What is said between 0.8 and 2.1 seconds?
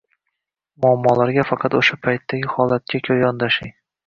Muammolarga faqat o‘sha